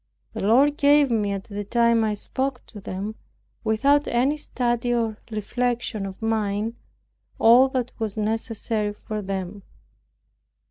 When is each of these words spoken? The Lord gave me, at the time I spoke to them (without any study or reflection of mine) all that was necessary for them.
The 0.33 0.41
Lord 0.41 0.77
gave 0.77 1.11
me, 1.11 1.31
at 1.31 1.43
the 1.43 1.63
time 1.63 2.03
I 2.03 2.15
spoke 2.15 2.65
to 2.65 2.79
them 2.81 3.13
(without 3.63 4.07
any 4.07 4.35
study 4.35 4.95
or 4.95 5.17
reflection 5.29 6.07
of 6.07 6.19
mine) 6.23 6.75
all 7.37 7.69
that 7.69 7.91
was 7.99 8.17
necessary 8.17 8.93
for 8.93 9.21
them. 9.21 9.61